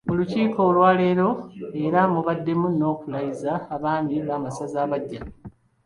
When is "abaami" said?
3.75-4.15